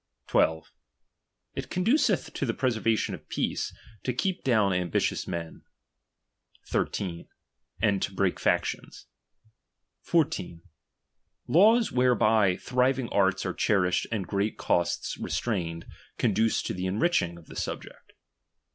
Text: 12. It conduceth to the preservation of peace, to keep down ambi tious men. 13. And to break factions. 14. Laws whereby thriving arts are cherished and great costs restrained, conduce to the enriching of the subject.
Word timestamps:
12. 0.29 0.71
It 1.53 1.69
conduceth 1.69 2.33
to 2.33 2.43
the 2.43 2.55
preservation 2.55 3.13
of 3.13 3.29
peace, 3.29 3.71
to 4.01 4.11
keep 4.15 4.43
down 4.43 4.71
ambi 4.71 4.93
tious 4.95 5.27
men. 5.27 5.61
13. 6.69 7.27
And 7.83 8.01
to 8.01 8.11
break 8.11 8.39
factions. 8.39 9.05
14. 10.01 10.63
Laws 11.47 11.91
whereby 11.91 12.55
thriving 12.57 13.09
arts 13.09 13.45
are 13.45 13.53
cherished 13.53 14.07
and 14.11 14.25
great 14.25 14.57
costs 14.57 15.19
restrained, 15.19 15.85
conduce 16.17 16.63
to 16.63 16.73
the 16.73 16.87
enriching 16.87 17.37
of 17.37 17.45
the 17.45 17.55
subject. 17.55 18.13